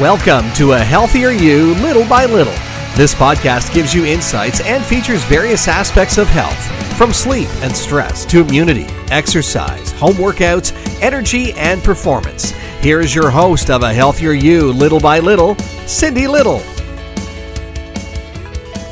Welcome 0.00 0.52
to 0.54 0.72
A 0.72 0.78
Healthier 0.80 1.30
You 1.30 1.74
Little 1.76 2.04
by 2.08 2.24
Little. 2.24 2.52
This 2.96 3.14
podcast 3.14 3.72
gives 3.72 3.94
you 3.94 4.04
insights 4.04 4.60
and 4.60 4.84
features 4.84 5.22
various 5.22 5.68
aspects 5.68 6.18
of 6.18 6.26
health, 6.26 6.98
from 6.98 7.12
sleep 7.12 7.48
and 7.62 7.72
stress 7.72 8.24
to 8.24 8.40
immunity, 8.40 8.86
exercise, 9.12 9.92
home 9.92 10.14
workouts, 10.14 10.72
energy, 11.00 11.52
and 11.52 11.80
performance. 11.80 12.50
Here 12.80 12.98
is 12.98 13.14
your 13.14 13.30
host 13.30 13.70
of 13.70 13.84
A 13.84 13.94
Healthier 13.94 14.32
You 14.32 14.72
Little 14.72 14.98
by 14.98 15.20
Little, 15.20 15.54
Cindy 15.86 16.26
Little. 16.26 16.60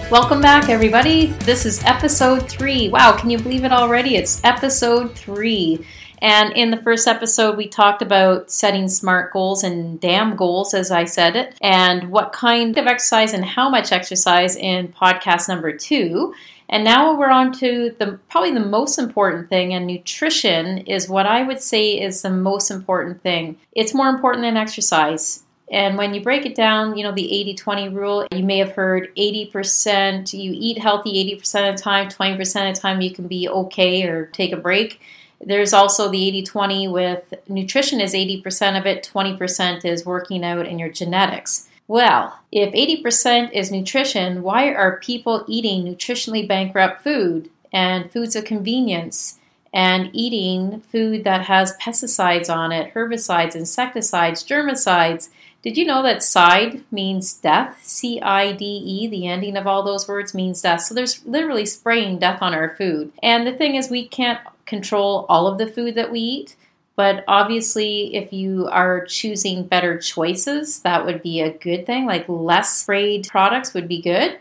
Welcome 0.09 0.41
back, 0.41 0.69
everybody. 0.69 1.32
This 1.41 1.66
is 1.66 1.82
episode 1.82 2.48
three. 2.48 2.91
Wow, 2.91 3.16
can 3.16 3.28
you 3.28 3.38
believe 3.38 3.64
it 3.64 3.73
already? 3.73 4.14
It's 4.14 4.41
episode 4.45 5.16
three. 5.16 5.84
And 6.23 6.52
in 6.57 6.70
the 6.70 6.77
first 6.77 7.09
episode, 7.09 7.57
we 7.57 7.66
talked 7.66 8.00
about 8.00 8.48
setting 8.48 8.88
smart 8.88 9.33
goals 9.33 9.65
and 9.65 10.01
damn 10.01 10.37
goals, 10.37 10.73
as 10.73 10.92
I 10.92 11.05
said 11.05 11.34
it, 11.34 11.59
and 11.60 12.12
what 12.12 12.33
kind 12.33 12.79
of 12.79 12.87
exercise 12.87 13.33
and 13.33 13.45
how 13.45 13.69
much 13.69 13.91
exercise 13.91 14.55
in 14.55 14.93
podcast 14.93 15.48
number 15.48 15.77
two. 15.77 16.32
And 16.69 16.84
now 16.84 17.19
we're 17.19 17.29
on 17.29 17.51
to 17.55 17.96
the 17.98 18.20
probably 18.30 18.52
the 18.52 18.60
most 18.60 19.01
important 19.01 19.48
thing, 19.48 19.74
and 19.74 19.84
nutrition 19.84 20.79
is 20.79 21.09
what 21.09 21.27
I 21.27 21.43
would 21.43 21.60
say 21.60 22.01
is 22.01 22.23
the 22.23 22.30
most 22.30 22.70
important 22.70 23.20
thing. 23.24 23.59
It's 23.73 23.93
more 23.93 24.09
important 24.09 24.45
than 24.45 24.57
exercise. 24.57 25.43
And 25.73 25.98
when 25.98 26.15
you 26.15 26.23
break 26.23 26.46
it 26.46 26.54
down, 26.54 26.96
you 26.96 27.02
know, 27.02 27.12
the 27.12 27.32
80 27.41 27.54
20 27.54 27.88
rule, 27.88 28.27
you 28.30 28.45
may 28.45 28.59
have 28.59 28.73
heard 28.73 29.10
80% 29.16 30.32
you 30.32 30.52
eat 30.54 30.79
healthy 30.79 31.37
80% 31.37 31.70
of 31.70 31.77
the 31.77 31.82
time, 31.82 32.09
20% 32.09 32.68
of 32.68 32.77
the 32.77 32.80
time 32.80 33.01
you 33.01 33.12
can 33.12 33.27
be 33.27 33.48
okay 33.48 34.04
or 34.04 34.27
take 34.27 34.52
a 34.52 34.57
break. 34.57 35.01
There's 35.45 35.73
also 35.73 36.09
the 36.09 36.27
80 36.28 36.42
20 36.45 36.88
with 36.88 37.34
nutrition 37.48 38.01
is 38.01 38.14
80% 38.14 38.78
of 38.78 38.87
it, 38.87 39.09
20% 39.12 39.84
is 39.84 40.06
working 40.06 40.45
out 40.45 40.66
and 40.66 40.78
your 40.78 40.91
genetics. 40.91 41.68
Well, 41.88 42.38
if 42.51 42.73
80% 42.73 43.52
is 43.52 43.73
nutrition, 43.73 44.43
why 44.43 44.68
are 44.68 45.01
people 45.01 45.45
eating 45.48 45.85
nutritionally 45.85 46.46
bankrupt 46.46 47.02
food 47.02 47.51
and 47.73 48.10
foods 48.10 48.37
of 48.37 48.45
convenience 48.45 49.38
and 49.74 50.10
eating 50.13 50.80
food 50.80 51.24
that 51.24 51.43
has 51.43 51.76
pesticides 51.79 52.54
on 52.54 52.73
it, 52.73 52.95
herbicides, 52.95 53.57
insecticides, 53.57 54.45
germicides? 54.45 55.29
Did 55.63 55.76
you 55.76 55.85
know 55.85 56.02
that 56.02 56.23
CIDE 56.23 56.82
means 56.90 57.35
death? 57.35 57.79
C 57.82 58.20
I 58.20 58.52
D 58.52 58.65
E, 58.65 59.07
the 59.07 59.29
ending 59.29 59.57
of 59.57 59.66
all 59.66 59.82
those 59.85 60.09
words 60.09 60.35
means 60.35 60.60
death. 60.60 60.82
So 60.82 60.95
there's 60.95 61.24
literally 61.24 61.66
spraying 61.66 62.18
death 62.18 62.43
on 62.43 62.52
our 62.52 62.74
food. 62.76 63.13
And 63.23 63.46
the 63.46 63.52
thing 63.52 63.76
is, 63.76 63.88
we 63.88 64.09
can't 64.09 64.41
control 64.66 65.27
all 65.28 65.47
of 65.47 65.59
the 65.59 65.66
food 65.66 65.94
that 65.94 66.10
we 66.10 66.21
eat. 66.21 66.56
But 66.94 67.25
obviously, 67.27 68.15
if 68.15 68.32
you 68.32 68.69
are 68.69 69.04
choosing 69.06 69.65
better 69.66 69.99
choices, 69.99 70.81
that 70.81 71.06
would 71.06 71.22
be 71.22 71.41
a 71.41 71.56
good 71.56 71.87
thing. 71.87 72.06
Like 72.06 72.28
less 72.28 72.78
sprayed 72.78 73.28
products 73.28 73.72
would 73.72 73.88
be 73.88 74.03
good. 74.03 74.38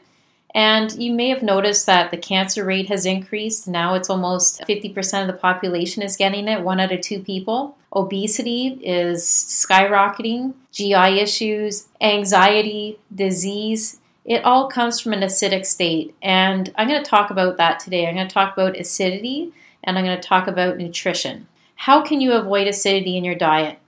And 0.53 0.91
you 1.01 1.13
may 1.13 1.29
have 1.29 1.43
noticed 1.43 1.85
that 1.85 2.11
the 2.11 2.17
cancer 2.17 2.65
rate 2.65 2.89
has 2.89 3.05
increased. 3.05 3.67
Now 3.67 3.93
it's 3.93 4.09
almost 4.09 4.61
50% 4.61 5.21
of 5.21 5.27
the 5.27 5.33
population 5.33 6.03
is 6.03 6.17
getting 6.17 6.47
it, 6.49 6.61
one 6.61 6.81
out 6.81 6.91
of 6.91 6.99
two 6.99 7.21
people. 7.21 7.77
Obesity 7.93 8.79
is 8.83 9.23
skyrocketing, 9.23 10.53
GI 10.73 11.19
issues, 11.19 11.87
anxiety, 12.01 12.99
disease. 13.13 13.99
It 14.25 14.43
all 14.43 14.69
comes 14.69 14.99
from 14.99 15.13
an 15.13 15.21
acidic 15.21 15.65
state. 15.65 16.15
And 16.21 16.71
I'm 16.75 16.87
going 16.87 17.01
to 17.01 17.09
talk 17.09 17.31
about 17.31 17.55
that 17.57 17.79
today. 17.79 18.07
I'm 18.07 18.15
going 18.15 18.27
to 18.27 18.33
talk 18.33 18.53
about 18.53 18.77
acidity 18.77 19.53
and 19.83 19.97
I'm 19.97 20.05
going 20.05 20.19
to 20.19 20.27
talk 20.27 20.47
about 20.47 20.77
nutrition. 20.77 21.47
How 21.75 22.01
can 22.01 22.21
you 22.21 22.33
avoid 22.33 22.67
acidity 22.67 23.17
in 23.17 23.23
your 23.23 23.35
diet? 23.35 23.79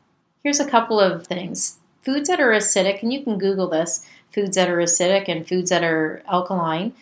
Here's 0.44 0.60
a 0.60 0.70
couple 0.70 1.00
of 1.00 1.28
things. 1.28 1.78
Foods 2.02 2.28
that 2.28 2.40
are 2.40 2.52
acidic, 2.52 3.02
and 3.02 3.14
you 3.14 3.24
can 3.24 3.38
Google 3.38 3.70
this 3.70 4.06
foods 4.34 4.56
that 4.56 4.70
are 4.70 4.78
acidic 4.78 5.30
and 5.30 5.48
foods 5.48 5.70
that 5.70 5.84
are 5.84 6.24
alkaline. 6.28 6.94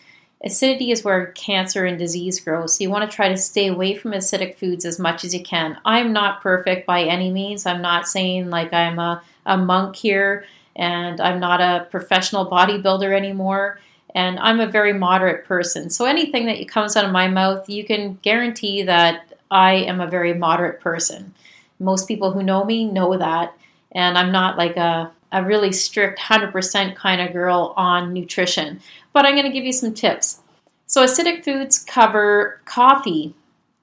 Acidity 0.44 0.92
is 0.92 1.04
where 1.04 1.28
cancer 1.28 1.86
and 1.86 1.98
disease 1.98 2.40
grow, 2.40 2.66
so 2.66 2.84
you 2.84 2.90
want 2.90 3.10
to 3.10 3.16
try 3.16 3.30
to 3.30 3.38
stay 3.38 3.68
away 3.68 3.96
from 3.96 4.12
acidic 4.12 4.56
foods 4.56 4.86
as 4.86 5.00
much 5.00 5.24
as 5.24 5.34
you 5.34 5.42
can. 5.42 5.78
I'm 5.86 6.12
not 6.12 6.42
perfect 6.42 6.86
by 6.86 7.04
any 7.04 7.32
means. 7.32 7.66
I'm 7.66 7.82
not 7.82 8.08
saying 8.08 8.50
like 8.50 8.74
I'm 8.74 9.00
a, 9.00 9.22
a 9.46 9.58
monk 9.58 9.96
here 9.96 10.46
and 10.76 11.22
I'm 11.22 11.40
not 11.40 11.62
a 11.62 11.86
professional 11.92 12.50
bodybuilder 12.50 13.16
anymore 13.16 13.80
and 14.16 14.40
I'm 14.40 14.60
a 14.60 14.68
very 14.68 14.94
moderate 14.94 15.46
person. 15.46 15.90
So 15.90 16.06
anything 16.06 16.46
that 16.46 16.68
comes 16.68 16.96
out 16.96 17.06
of 17.06 17.12
my 17.12 17.28
mouth, 17.28 17.70
you 17.70 17.84
can 17.84 18.18
guarantee 18.22 18.84
that 18.84 19.28
I 19.50 19.74
am 19.74 20.00
a 20.00 20.08
very 20.08 20.34
moderate 20.34 20.80
person. 20.80 21.34
Most 21.80 22.08
people 22.08 22.32
who 22.32 22.44
know 22.44 22.64
me 22.64 22.86
know 22.86 23.18
that, 23.18 23.54
and 23.92 24.18
I'm 24.18 24.32
not 24.32 24.58
like 24.58 24.78
a, 24.78 25.12
a 25.32 25.44
really 25.44 25.72
strict 25.72 26.20
100% 26.20 26.96
kind 26.96 27.22
of 27.22 27.34
girl 27.34 27.74
on 27.76 28.14
nutrition. 28.14 28.80
But 29.14 29.26
I'm 29.26 29.36
going 29.36 29.46
to 29.46 29.52
give 29.52 29.66
you 29.66 29.74
some 29.74 29.94
tips. 29.94 30.40
So, 30.88 31.06
acidic 31.06 31.44
foods 31.44 31.80
cover 31.80 32.60
coffee, 32.66 33.34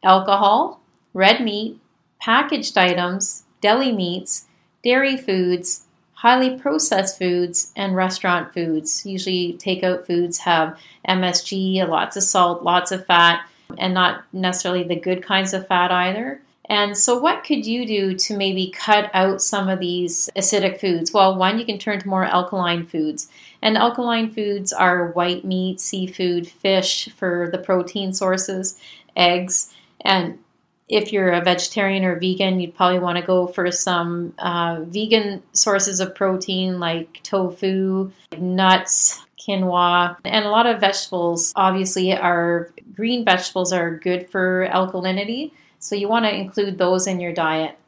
alcohol, 0.03 0.81
red 1.15 1.43
meat, 1.43 1.81
packaged 2.21 2.77
items, 2.77 3.45
deli 3.61 3.93
meats, 3.93 4.47
dairy 4.85 5.17
foods, 5.17 5.85
highly 6.19 6.59
processed 6.59 7.17
foods 7.17 7.73
and 7.77 7.95
restaurant 7.95 8.53
foods. 8.53 9.07
Usually, 9.07 9.53
takeout 9.53 10.05
foods 10.05 10.39
have 10.39 10.77
MSG, 11.09 11.89
lots 11.89 12.17
of 12.17 12.25
salt, 12.25 12.65
lots 12.65 12.91
of 12.91 13.07
fat, 13.07 13.47
and 13.79 13.95
not 13.95 14.25
necessarily 14.33 14.83
the 14.83 14.97
good 14.97 15.23
kinds 15.23 15.55
of 15.55 15.69
fat 15.69 15.93
either. 15.93 16.41
And 16.65 16.97
so, 16.97 17.21
what 17.21 17.45
could 17.45 17.65
you 17.65 17.87
do 17.87 18.15
to 18.15 18.37
maybe 18.37 18.75
cut 18.77 19.11
out 19.15 19.41
some 19.41 19.69
of 19.69 19.79
these 19.79 20.29
acidic 20.37 20.81
foods? 20.81 21.13
Well, 21.13 21.37
one, 21.37 21.57
you 21.57 21.65
can 21.65 21.79
turn 21.79 22.01
to 22.01 22.09
more 22.09 22.25
alkaline 22.25 22.85
foods. 22.85 23.29
And 23.63 23.77
alkaline 23.77 24.33
foods 24.33 24.73
are 24.73 25.13
white 25.13 25.45
meat, 25.45 25.81
seafood, 25.81 26.49
fish 26.49 27.11
for 27.17 27.49
the 27.53 27.59
protein 27.59 28.13
sources, 28.13 28.77
eggs, 29.17 29.73
and 30.01 30.39
if 30.89 31.13
you're 31.13 31.33
a 31.33 31.43
vegetarian 31.43 32.05
or 32.05 32.19
vegan, 32.19 32.61
you'd 32.61 32.75
probably 32.75 32.99
want 32.99 33.19
to 33.19 33.25
go 33.25 33.47
for 33.47 33.71
some 33.71 34.35
uh, 34.39 34.81
vegan 34.87 35.43
sources 35.53 36.01
of 36.01 36.15
protein 36.15 36.81
like 36.81 37.23
tofu, 37.23 38.11
nuts, 38.39 39.21
quinoa, 39.39 40.17
and 40.25 40.47
a 40.47 40.51
lot 40.51 40.67
of 40.67 40.81
vegetables. 40.81 41.53
Obviously, 41.57 42.13
are 42.15 42.71
green 42.95 43.25
vegetables 43.25 43.73
are 43.73 43.99
good 43.99 44.31
for 44.31 44.69
alkalinity, 44.73 45.53
so 45.79 45.95
you 45.95 46.09
want 46.09 46.25
to 46.25 46.35
include 46.35 46.79
those 46.79 47.07
in 47.07 47.21
your 47.21 47.33
diet. 47.33 47.79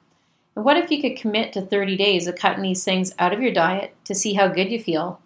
And 0.55 0.65
what 0.65 0.77
if 0.77 0.91
you 0.91 1.01
could 1.01 1.17
commit 1.17 1.55
to 1.55 1.63
30 1.63 1.97
days 1.97 2.27
of 2.27 2.37
cutting 2.37 2.63
these 2.63 2.85
things 2.85 3.15
out 3.19 3.33
of 3.33 3.41
your 3.41 3.53
diet 3.53 3.95
to 4.05 4.15
see 4.15 4.35
how 4.35 4.49
good 4.49 4.71
you 4.71 4.81
feel? 4.81 5.21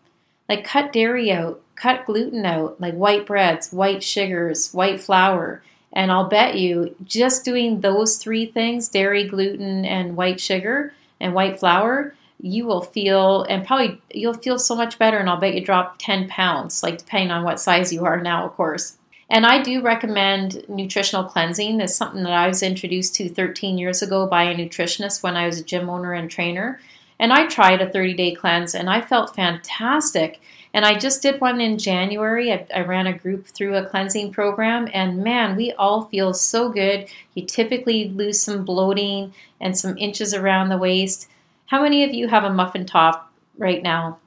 Like 0.49 0.65
cut 0.65 0.93
dairy 0.93 1.33
out, 1.33 1.61
cut 1.75 2.07
gluten 2.07 2.45
out, 2.45 2.81
like 2.81 2.95
white 2.95 3.27
breads, 3.27 3.73
white 3.73 4.05
sugars, 4.05 4.73
white 4.73 5.01
flour 5.01 5.63
and 5.95 6.13
I'll 6.13 6.29
bet 6.29 6.57
you 6.57 6.95
just 7.05 7.45
doing 7.45 7.81
those 7.81 8.19
three 8.19 8.47
things 8.47 8.89
dairy, 8.89 9.27
gluten, 9.27 9.85
and 9.85 10.17
white 10.17 10.41
sugar 10.41 10.93
and 11.21 11.33
white 11.33 11.59
flour 11.59 12.15
you 12.45 12.67
will 12.67 12.83
feel 12.83 13.45
and 13.45 13.67
probably 13.67 13.99
you'll 14.13 14.35
feel 14.35 14.59
so 14.59 14.77
much 14.77 14.99
better 14.99 15.17
and 15.17 15.31
I'll 15.31 15.41
bet 15.41 15.55
you 15.55 15.65
drop 15.65 15.97
10 15.99 16.29
pounds, 16.29 16.83
like 16.83 16.99
depending 16.99 17.31
on 17.31 17.43
what 17.43 17.59
size 17.59 17.91
you 17.91 18.05
are 18.05 18.21
now, 18.21 18.45
of 18.45 18.53
course. 18.53 18.99
And 19.31 19.47
I 19.47 19.63
do 19.63 19.81
recommend 19.81 20.63
nutritional 20.69 21.25
cleansing. 21.25 21.81
It's 21.81 21.97
something 21.97 22.23
that 22.25 22.35
I 22.35 22.47
was 22.47 22.63
introduced 22.63 23.15
to 23.15 23.31
13 23.31 23.79
years 23.79 24.03
ago 24.03 24.27
by 24.27 24.45
a 24.45 24.55
nutritionist 24.55 25.23
when 25.23 25.37
I 25.37 25.47
was 25.47 25.59
a 25.59 25.65
gym 25.65 25.89
owner 25.89 26.13
and 26.13 26.31
trainer. 26.31 26.81
And 27.19 27.33
I 27.33 27.47
tried 27.47 27.81
a 27.81 27.91
30 27.91 28.13
day 28.13 28.35
cleanse 28.35 28.75
and 28.75 28.91
I 28.91 29.01
felt 29.01 29.35
fantastic. 29.35 30.43
And 30.75 30.85
I 30.85 30.99
just 30.99 31.23
did 31.23 31.41
one 31.41 31.61
in 31.61 31.79
January. 31.79 32.53
I, 32.53 32.67
I, 32.75 32.81
ran 32.81 33.07
a 33.07 33.17
group 33.17 33.47
through 33.47 33.77
a 33.77 33.87
cleansing 33.87 34.33
program, 34.33 34.89
and 34.93 35.23
man, 35.23 35.55
we 35.55 35.71
all 35.73 36.07
feel 36.07 36.35
so 36.35 36.69
good. 36.69 37.07
You 37.35 37.47
typically 37.47 38.09
lose 38.09 38.43
some 38.43 38.65
bloating 38.65 39.33
and 39.61 39.79
some 39.79 39.97
inches 39.97 40.35
around 40.35 40.69
the 40.69 40.77
waist. 40.77 41.29
How 41.67 41.81
many 41.81 42.03
of 42.03 42.13
you 42.13 42.27
have 42.27 42.43
a 42.43 42.53
muffin 42.53 42.87
top 42.87 43.33
right 43.57 43.85
now? 43.85 44.19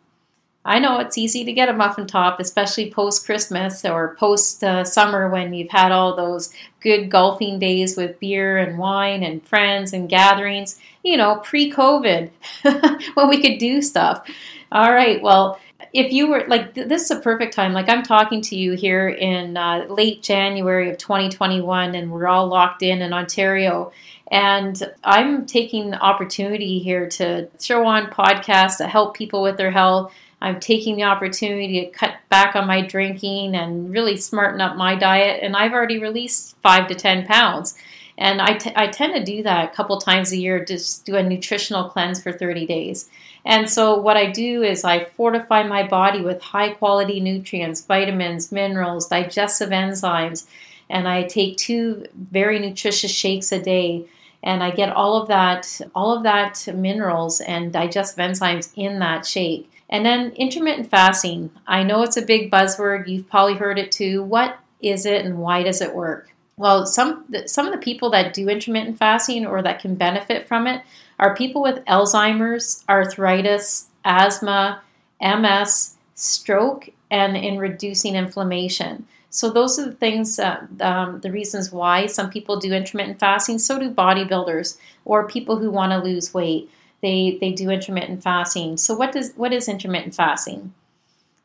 I 0.64 0.80
know 0.80 1.00
it's 1.00 1.18
easy 1.18 1.44
to 1.46 1.54
get 1.54 1.70
a 1.70 1.74
muffin 1.74 2.08
top, 2.08 2.40
especially 2.40 2.92
post 2.92 3.26
Christmas 3.26 3.84
or 3.84 4.16
post 4.16 4.64
uh, 4.64 4.84
summer 4.86 5.30
when 5.30 5.54
you've 5.54 5.70
had 5.70 5.92
all 5.92 6.16
those 6.16 6.54
good 6.82 7.10
golfing 7.10 7.60
days 7.60 7.96
with 7.96 8.20
beer 8.20 8.58
and 8.58 8.78
wine 8.78 9.24
and 9.24 9.46
friends 9.46 9.94
and 9.94 10.10
gatherings, 10.10 10.80
you 11.04 11.18
know, 11.18 11.38
pre 11.38 11.72
COVID, 11.72 12.30
when 13.16 13.30
we 13.30 13.42
could 13.42 13.60
do 13.60 13.82
stuff. 13.82 14.26
All 14.72 14.92
right, 14.92 15.22
well, 15.22 15.58
if 15.94 16.12
you 16.12 16.28
were 16.28 16.46
like 16.48 16.74
this 16.74 17.04
is 17.04 17.12
a 17.12 17.20
perfect 17.20 17.54
time. 17.54 17.74
Like 17.74 17.90
i'm 17.90 18.04
talking 18.04 18.42
to 18.44 18.56
you 18.56 18.74
here 18.74 19.10
in 19.10 19.58
uh, 19.58 19.86
late 19.90 20.22
january 20.24 20.90
of 20.90 20.98
2021 20.98 21.96
and 21.96 22.12
we're 22.12 22.28
all 22.28 22.48
locked 22.48 22.84
in 22.84 23.02
in 23.02 23.14
ontario. 23.14 23.92
And 24.30 24.82
i'm 25.04 25.46
taking 25.46 25.92
the 25.92 26.00
opportunity 26.00 26.80
here 26.80 27.08
to 27.10 27.48
throw 27.60 27.86
on 27.86 28.08
podcasts 28.08 28.78
to 28.78 28.88
help 28.88 29.16
people 29.16 29.42
with 29.42 29.58
their 29.58 29.72
health. 29.72 30.14
I'm 30.40 30.60
taking 30.60 30.98
the 30.98 31.04
opportunity 31.04 31.86
to 31.86 31.92
cut 31.92 32.16
back 32.30 32.56
on 32.56 32.68
my 32.68 32.82
drinking 32.82 33.56
and 33.56 33.92
really 33.92 34.18
smarten 34.18 34.62
up 34.62 34.76
my 34.76 34.96
diet. 34.96 35.42
And 35.44 35.56
i've 35.56 35.74
already 35.74 36.00
released 36.00 36.58
five 36.62 36.88
to 36.88 36.96
ten 36.96 37.26
pounds 37.26 37.78
And 38.18 38.42
I, 38.42 38.58
t- 38.58 38.74
I 38.76 38.88
tend 38.88 39.14
to 39.14 39.24
do 39.24 39.44
that 39.44 39.72
a 39.72 39.76
couple 39.76 40.00
times 40.00 40.32
a 40.32 40.38
year, 40.38 40.66
just 40.66 41.06
do 41.06 41.16
a 41.16 41.24
nutritional 41.24 41.90
cleanse 41.90 42.22
for 42.22 42.32
30 42.32 42.66
days. 42.66 43.10
And 43.46 43.70
so, 43.70 43.96
what 43.96 44.18
I 44.18 44.32
do 44.32 44.64
is 44.64 44.84
I 44.84 45.06
fortify 45.06 45.64
my 45.64 45.88
body 45.88 46.22
with 46.22 46.42
high 46.42 46.72
quality 46.72 47.20
nutrients, 47.20 47.86
vitamins, 47.86 48.52
minerals, 48.52 49.08
digestive 49.08 49.70
enzymes, 49.70 50.48
and 50.90 51.08
I 51.08 51.24
take 51.24 51.58
two 51.58 52.06
very 52.16 52.60
nutritious 52.60 53.12
shakes 53.12 53.52
a 53.52 53.62
day. 53.62 54.06
And 54.44 54.64
I 54.64 54.72
get 54.72 54.90
all 54.90 55.22
of 55.22 55.28
that, 55.28 55.82
all 55.96 56.16
of 56.16 56.24
that 56.24 56.68
minerals 56.74 57.42
and 57.42 57.74
digestive 57.74 58.24
enzymes 58.24 58.72
in 58.76 59.00
that 59.00 59.26
shake. 59.26 59.70
And 59.90 60.06
then 60.06 60.32
intermittent 60.32 60.90
fasting. 60.90 61.50
I 61.66 61.84
know 61.84 62.04
it's 62.04 62.18
a 62.18 62.22
big 62.22 62.52
buzzword. 62.52 63.08
You've 63.08 63.30
probably 63.30 63.56
heard 63.56 63.80
it 63.80 63.92
too. 63.92 64.24
What 64.24 64.58
is 64.82 65.06
it 65.06 65.26
and 65.26 65.40
why 65.40 65.64
does 65.64 65.82
it 65.82 65.96
work? 65.96 66.30
Well, 66.58 66.88
some 66.88 67.26
some 67.46 67.68
of 67.68 67.72
the 67.72 67.78
people 67.78 68.10
that 68.12 68.34
do 68.34 68.50
intermittent 68.50 68.98
fasting 68.98 69.46
or 69.46 69.62
that 69.62 69.80
can 69.80 69.94
benefit 69.96 70.48
from 70.48 70.66
it 70.66 70.82
are 71.20 71.36
people 71.36 71.62
with 71.62 71.86
Alzheimer's, 71.86 72.84
arthritis, 72.90 73.90
asthma, 74.04 74.82
MS, 75.22 75.96
stroke, 76.16 76.90
and 77.12 77.38
in 77.38 77.60
reducing 77.60 78.16
inflammation. 78.16 79.06
So 79.30 79.52
those 79.52 79.78
are 79.78 79.86
the 79.86 79.92
things, 79.96 80.40
uh, 80.40 80.66
um, 80.80 81.20
the 81.22 81.32
reasons 81.32 81.72
why 81.72 82.08
some 82.08 82.30
people 82.32 82.60
do 82.60 82.74
intermittent 82.74 83.20
fasting. 83.20 83.60
So 83.60 83.78
do 83.78 83.92
bodybuilders 83.92 84.78
or 85.06 85.28
people 85.28 85.58
who 85.60 85.70
want 85.70 85.92
to 85.92 86.00
lose 86.00 86.34
weight. 86.34 86.72
They 87.02 87.38
they 87.40 87.52
do 87.52 87.70
intermittent 87.70 88.24
fasting. 88.24 88.78
So 88.78 88.96
what 88.96 89.12
does 89.12 89.34
what 89.36 89.54
is 89.54 89.68
intermittent 89.68 90.16
fasting? 90.16 90.74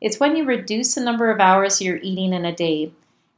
It's 0.01 0.19
when 0.19 0.35
you 0.35 0.45
reduce 0.45 0.95
the 0.95 1.01
number 1.01 1.31
of 1.31 1.39
hours 1.39 1.81
you're 1.81 1.97
eating 1.97 2.33
in 2.33 2.45
a 2.45 2.55
day 2.55 2.91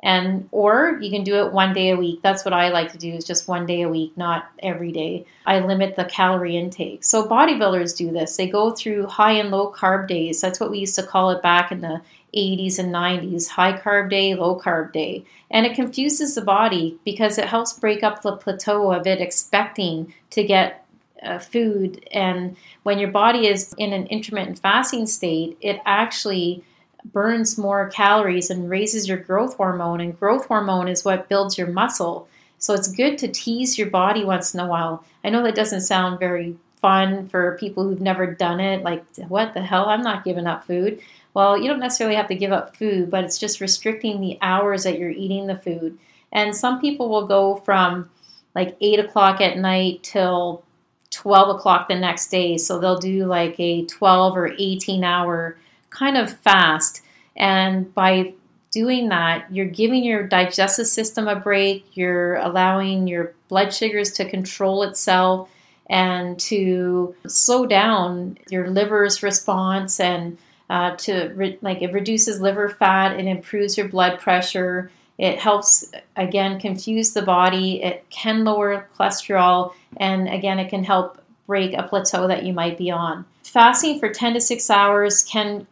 and 0.06 0.48
or 0.52 1.00
you 1.02 1.10
can 1.10 1.24
do 1.24 1.44
it 1.44 1.52
one 1.52 1.74
day 1.74 1.90
a 1.90 1.98
week. 1.98 2.20
That's 2.22 2.46
what 2.46 2.54
i 2.54 2.70
like 2.70 2.92
to 2.92 2.98
do 3.00 3.12
is 3.12 3.26
just 3.26 3.48
one 3.48 3.66
day 3.66 3.82
a 3.82 3.90
week 3.90 4.16
not 4.16 4.52
every 4.60 4.92
day. 4.92 5.26
I 5.48 5.60
limit 5.60 5.96
the 5.96 6.06
calorie 6.06 6.56
intake. 6.56 7.04
So 7.04 7.28
bodybuilders 7.28 7.98
do 7.98 8.12
this. 8.12 8.38
They 8.38 8.48
go 8.48 8.70
through 8.70 9.08
high 9.08 9.32
and 9.32 9.50
low 9.50 9.74
carb 9.74 10.08
days. 10.08 10.40
That's 10.40 10.60
what 10.60 10.70
we 10.70 10.78
used 10.78 10.94
to 10.96 11.04
call 11.04 11.32
it 11.32 11.42
back 11.42 11.72
in 11.72 11.82
the 11.82 12.02
80s 12.38 12.78
and 12.78 12.94
90s 12.94 13.48
high 13.48 13.74
carb 13.80 14.12
day 14.12 14.36
low 14.36 14.60
carb 14.60 14.94
day. 14.94 15.26
And 15.50 15.66
it 15.66 15.74
confuses 15.74 16.36
the 16.36 16.42
body 16.42 17.00
because 17.04 17.40
it 17.40 17.48
helps 17.48 17.74
break 17.74 18.04
up 18.04 18.22
the 18.22 18.38
plateau 18.38 18.92
of 18.92 19.08
it 19.08 19.22
expecting 19.22 20.14
to 20.30 20.44
get 20.44 20.86
uh, 21.24 21.40
food. 21.40 22.08
And 22.12 22.56
when 22.84 23.00
your 23.00 23.10
body 23.10 23.48
is 23.48 23.74
in 23.80 23.92
an 23.92 24.06
intermittent 24.08 24.60
fasting 24.60 25.08
state 25.08 25.58
it 25.62 25.82
actually 25.84 26.64
burns 27.12 27.58
more 27.58 27.90
calories 27.90 28.50
and 28.50 28.70
raises 28.70 29.08
your 29.08 29.18
growth 29.18 29.56
hormone. 29.56 30.02
And 30.02 30.20
growth 30.20 30.48
hormone 30.48 30.88
is 30.88 31.06
what 31.06 31.30
builds 31.30 31.58
your 31.58 31.68
muscle. 31.68 32.28
So 32.58 32.74
it's 32.74 32.88
good 32.88 33.18
to 33.20 33.28
tease 33.28 33.78
your 33.78 33.90
body 33.90 34.24
once 34.24 34.54
in 34.54 34.60
a 34.60 34.68
while. 34.68 35.04
I 35.24 35.30
know 35.30 35.44
that 35.44 35.56
doesn't 35.56 35.82
sound 35.82 36.20
very 36.20 36.56
fun 36.82 37.28
for 37.30 37.58
people 37.60 37.84
who've 37.84 38.02
never 38.02 38.28
done 38.28 38.60
it. 38.60 38.84
Like, 38.84 39.04
what 39.28 39.54
the 39.54 39.62
hell? 39.62 39.90
I'm 39.90 40.02
not 40.02 40.24
giving 40.24 40.48
up 40.48 40.66
food. 40.66 41.00
Well, 41.34 41.58
you 41.58 41.68
don't 41.68 41.80
necessarily 41.80 42.16
have 42.16 42.28
to 42.30 42.36
give 42.36 42.52
up 42.52 42.78
food, 42.78 43.12
but 43.12 43.24
it's 43.24 43.38
just 43.38 43.60
restricting 43.60 44.22
the 44.22 44.38
hours 44.42 44.84
that 44.84 44.98
you're 44.98 45.10
eating 45.10 45.48
the 45.48 45.58
food. 45.58 45.98
And 46.32 46.56
some 46.56 46.80
people 46.80 47.10
will 47.10 47.28
go 47.28 47.58
from 47.58 48.10
like 48.56 48.78
8 48.80 49.00
o'clock 49.00 49.42
at 49.42 49.58
night 49.58 50.02
till 50.04 50.64
12 51.12 51.58
o'clock 51.58 51.88
the 51.88 51.96
next 51.96 52.30
day. 52.30 52.58
So 52.58 52.80
they'll 52.80 53.00
do 53.00 53.26
like 53.26 53.60
a 53.60 53.86
12 53.86 54.38
or 54.38 54.54
18 54.58 55.04
hour 55.04 55.58
kind 55.96 56.18
of 56.18 56.38
fast. 56.40 57.02
And 57.36 57.94
by 57.94 58.34
doing 58.72 59.10
that, 59.10 59.52
you're 59.52 59.66
giving 59.66 60.04
your 60.04 60.28
digestive 60.28 60.88
system 60.88 61.28
a 61.28 61.36
break, 61.36 61.86
you're 61.96 62.36
allowing 62.36 63.08
your 63.08 63.34
blood 63.48 63.74
sugars 63.74 64.12
to 64.12 64.30
control 64.30 64.84
itself 64.84 65.50
and 65.88 66.40
to 66.40 67.16
slow 67.28 67.66
down 67.66 68.38
your 68.50 68.70
liver's 68.70 69.22
response 69.24 70.00
and 70.00 70.38
uh, 70.70 70.96
to 70.96 71.32
re- 71.36 71.60
like 71.62 71.82
it 71.82 71.94
reduces 71.94 72.42
liver 72.42 72.70
fat 72.70 73.18
and 73.18 73.30
improves 73.30 73.78
your 73.78 73.88
blood 73.88 74.20
pressure 74.20 74.92
it 75.18 75.40
helps 75.40 75.86
again 76.16 76.60
confuse 76.60 77.14
the 77.14 77.22
body 77.22 77.84
it 77.84 78.04
can 78.10 78.44
lower 78.44 78.88
cholesterol 78.98 79.74
and 79.98 80.28
again 80.28 80.58
it 80.58 80.70
can 80.70 80.84
help 80.84 81.22
break 81.46 81.74
a 81.74 81.84
plateau 81.84 82.28
that 82.28 82.44
you 82.44 82.52
might 82.52 82.78
be 82.80 82.90
on 82.90 83.24
fasting 83.44 84.00
for 84.00 84.10
10 84.10 84.34
to 84.34 84.42
6 84.42 84.70
hours 84.72 85.24
can 85.24 85.68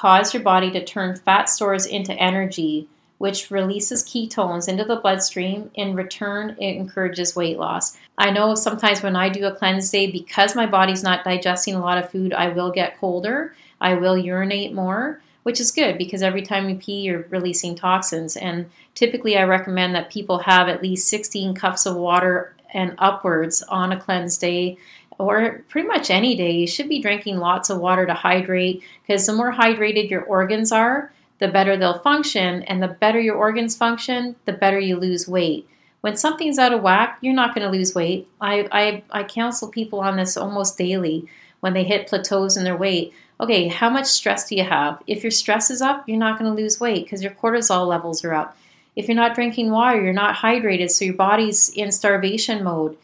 cause 0.00 0.32
your 0.32 0.42
body 0.42 0.70
to 0.70 0.82
turn 0.82 1.14
fat 1.14 1.44
stores 1.44 1.84
into 1.84 2.14
energy, 2.14 2.88
which 3.18 3.50
releases 3.50 4.02
ketones 4.02 4.66
into 4.66 4.82
the 4.82 4.96
bloodstream. 4.96 5.70
In 5.74 5.94
return, 5.94 6.56
it 6.58 6.76
encourages 6.76 7.36
weight 7.36 7.58
loss. 7.58 7.98
I 8.16 8.30
know 8.30 8.54
sometimes 8.54 9.02
when 9.02 9.14
I 9.14 9.28
do 9.28 9.44
a 9.44 9.54
cleanse 9.54 9.90
day, 9.90 10.10
because 10.10 10.56
my 10.56 10.64
body's 10.64 11.02
not 11.02 11.22
digesting 11.22 11.74
a 11.74 11.80
lot 11.80 11.98
of 11.98 12.10
food, 12.10 12.32
I 12.32 12.48
will 12.48 12.70
get 12.70 12.98
colder. 12.98 13.54
I 13.78 13.92
will 13.92 14.16
urinate 14.16 14.72
more, 14.72 15.20
which 15.42 15.60
is 15.60 15.70
good 15.70 15.98
because 15.98 16.22
every 16.22 16.42
time 16.42 16.70
you 16.70 16.76
pee, 16.76 17.02
you're 17.02 17.26
releasing 17.28 17.74
toxins. 17.74 18.38
And 18.38 18.70
typically, 18.94 19.36
I 19.36 19.42
recommend 19.42 19.94
that 19.94 20.10
people 20.10 20.38
have 20.38 20.70
at 20.70 20.82
least 20.82 21.08
16 21.08 21.54
cups 21.54 21.84
of 21.84 21.96
water 21.96 22.54
and 22.72 22.94
upwards 22.96 23.62
on 23.64 23.92
a 23.92 24.00
cleanse 24.00 24.38
day 24.38 24.78
or 25.20 25.64
pretty 25.68 25.86
much 25.86 26.10
any 26.10 26.36
day, 26.36 26.52
you 26.52 26.66
should 26.66 26.88
be 26.88 27.00
drinking 27.00 27.38
lots 27.38 27.70
of 27.70 27.78
water 27.78 28.06
to 28.06 28.14
hydrate 28.14 28.82
because 29.06 29.26
the 29.26 29.32
more 29.32 29.52
hydrated 29.52 30.10
your 30.10 30.22
organs 30.22 30.72
are, 30.72 31.12
the 31.38 31.48
better 31.48 31.76
they'll 31.76 31.98
function. 31.98 32.62
And 32.64 32.82
the 32.82 32.88
better 32.88 33.20
your 33.20 33.36
organs 33.36 33.76
function, 33.76 34.36
the 34.46 34.52
better 34.52 34.78
you 34.78 34.96
lose 34.96 35.28
weight. 35.28 35.68
When 36.00 36.16
something's 36.16 36.58
out 36.58 36.72
of 36.72 36.82
whack, 36.82 37.18
you're 37.20 37.34
not 37.34 37.54
going 37.54 37.70
to 37.70 37.76
lose 37.76 37.94
weight. 37.94 38.26
I, 38.40 38.66
I, 38.72 39.02
I 39.10 39.24
counsel 39.24 39.68
people 39.68 40.00
on 40.00 40.16
this 40.16 40.36
almost 40.36 40.78
daily 40.78 41.26
when 41.60 41.74
they 41.74 41.84
hit 41.84 42.06
plateaus 42.06 42.56
in 42.56 42.64
their 42.64 42.76
weight. 42.76 43.12
Okay, 43.38 43.68
how 43.68 43.90
much 43.90 44.06
stress 44.06 44.48
do 44.48 44.54
you 44.54 44.64
have? 44.64 45.02
If 45.06 45.22
your 45.22 45.30
stress 45.30 45.70
is 45.70 45.82
up, 45.82 46.08
you're 46.08 46.18
not 46.18 46.38
going 46.38 46.50
to 46.50 46.62
lose 46.62 46.80
weight 46.80 47.04
because 47.04 47.22
your 47.22 47.32
cortisol 47.32 47.86
levels 47.86 48.24
are 48.24 48.34
up. 48.34 48.56
If 48.96 49.08
you're 49.08 49.14
not 49.14 49.34
drinking 49.34 49.70
water, 49.70 50.02
you're 50.02 50.12
not 50.12 50.36
hydrated, 50.36 50.90
so 50.90 51.04
your 51.04 51.14
body's 51.14 51.70
in 51.70 51.92
starvation 51.92 52.64
mode. 52.64 52.96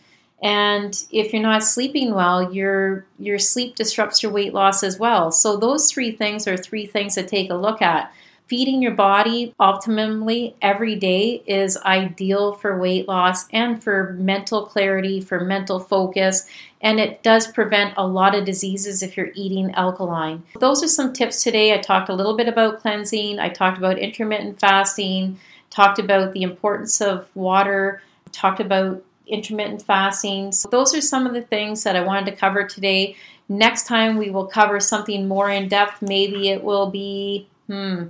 And 0.42 1.02
if 1.10 1.32
you're 1.32 1.42
not 1.42 1.64
sleeping 1.64 2.14
well, 2.14 2.52
your 2.52 3.06
your 3.18 3.38
sleep 3.38 3.74
disrupts 3.74 4.22
your 4.22 4.32
weight 4.32 4.52
loss 4.52 4.82
as 4.82 4.98
well. 4.98 5.32
So 5.32 5.56
those 5.56 5.90
three 5.90 6.12
things 6.12 6.46
are 6.46 6.56
three 6.56 6.86
things 6.86 7.14
to 7.14 7.26
take 7.26 7.50
a 7.50 7.54
look 7.54 7.80
at. 7.80 8.12
Feeding 8.46 8.80
your 8.80 8.92
body 8.94 9.52
optimally 9.58 10.54
every 10.62 10.94
day 10.94 11.42
is 11.46 11.76
ideal 11.78 12.52
for 12.52 12.78
weight 12.78 13.08
loss 13.08 13.48
and 13.50 13.82
for 13.82 14.14
mental 14.20 14.66
clarity, 14.66 15.20
for 15.20 15.40
mental 15.40 15.80
focus, 15.80 16.46
and 16.80 17.00
it 17.00 17.24
does 17.24 17.48
prevent 17.48 17.94
a 17.96 18.06
lot 18.06 18.36
of 18.36 18.44
diseases 18.44 19.02
if 19.02 19.16
you're 19.16 19.32
eating 19.34 19.74
alkaline. 19.74 20.44
Those 20.60 20.84
are 20.84 20.88
some 20.88 21.12
tips 21.12 21.42
today. 21.42 21.74
I 21.74 21.78
talked 21.78 22.08
a 22.08 22.14
little 22.14 22.36
bit 22.36 22.46
about 22.46 22.78
cleansing, 22.78 23.40
I 23.40 23.48
talked 23.48 23.78
about 23.78 23.98
intermittent 23.98 24.60
fasting, 24.60 25.40
talked 25.70 25.98
about 25.98 26.32
the 26.32 26.42
importance 26.42 27.00
of 27.00 27.26
water, 27.34 28.00
talked 28.30 28.60
about 28.60 29.02
intermittent 29.26 29.82
fasting. 29.82 30.52
So, 30.52 30.68
those 30.68 30.94
are 30.94 31.00
some 31.00 31.26
of 31.26 31.34
the 31.34 31.42
things 31.42 31.82
that 31.84 31.96
I 31.96 32.00
wanted 32.02 32.26
to 32.26 32.36
cover 32.36 32.64
today. 32.64 33.16
Next 33.48 33.86
time, 33.86 34.16
we 34.16 34.30
will 34.30 34.46
cover 34.46 34.80
something 34.80 35.28
more 35.28 35.50
in 35.50 35.68
depth. 35.68 36.02
Maybe 36.02 36.48
it 36.48 36.62
will 36.62 36.90
be, 36.90 37.48
hmm, 37.68 38.04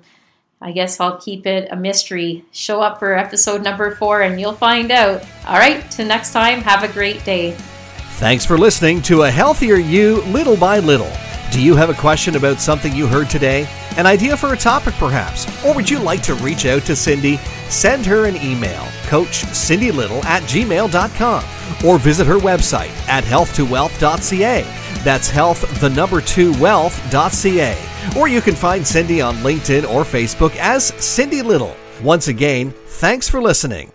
I 0.61 0.73
guess 0.73 0.99
I'll 0.99 1.19
keep 1.19 1.47
it 1.47 1.69
a 1.71 1.77
mystery. 1.77 2.45
Show 2.53 2.81
up 2.81 2.99
for 2.99 3.15
episode 3.15 3.63
number 3.63 3.95
four 3.95 4.23
and 4.23 4.41
you'll 4.41 4.55
find 4.55 4.91
out. 4.91 5.23
All 5.47 5.59
right, 5.59 5.89
till 5.91 6.07
next 6.07 6.33
time, 6.33 6.63
have 6.63 6.83
a 6.83 6.93
great 6.93 7.25
day. 7.25 7.53
Thanks 8.19 8.47
for 8.47 8.57
listening 8.57 9.03
to 9.03 9.25
A 9.25 9.31
Healthier 9.31 9.77
You 9.77 10.23
Little 10.23 10.57
by 10.57 10.79
Little. 10.79 11.13
Do 11.53 11.63
you 11.63 11.77
have 11.77 11.91
a 11.91 11.95
question 11.95 12.37
about 12.37 12.59
something 12.61 12.95
you 12.95 13.07
heard 13.07 13.29
today? 13.29 13.69
An 13.99 14.07
idea 14.07 14.37
for 14.37 14.55
a 14.55 14.57
topic, 14.57 14.95
perhaps? 14.95 15.47
Or 15.65 15.75
would 15.75 15.89
you 15.89 15.99
like 15.99 16.23
to 16.25 16.35
reach 16.37 16.65
out 16.65 16.83
to 16.83 16.97
Cindy? 16.97 17.37
Send 17.69 18.07
her 18.07 18.25
an 18.25 18.37
email, 18.37 18.87
coachcindylittle 19.07 20.25
at 20.25 20.43
gmail.com, 20.43 21.45
or 21.87 21.99
visit 21.99 22.27
her 22.27 22.39
website 22.39 22.91
at 23.09 23.25
health2wealth.ca. 23.25 24.63
That's 25.03 25.31
health, 25.31 25.81
the 25.81 25.91
number 25.91 26.21
two 26.21 26.53
wealth.ca. 26.61 27.77
Or 28.17 28.29
you 28.29 28.41
can 28.41 28.55
find 28.55 28.87
Cindy 28.87 29.21
on 29.21 29.37
LinkedIn 29.37 29.89
or 29.89 30.03
Facebook 30.03 30.57
as 30.57 30.87
Cindy 31.05 31.43
Little. 31.43 31.77
Once 32.03 32.29
again, 32.29 32.73
thanks 32.87 33.29
for 33.29 33.41
listening. 33.41 33.93